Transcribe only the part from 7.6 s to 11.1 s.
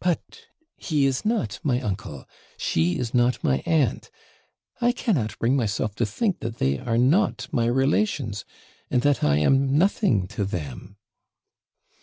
relations, and that I am nothing to them.'